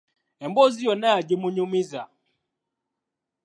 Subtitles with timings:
[0.45, 2.01] Emboozi yonna yagimunyumiza.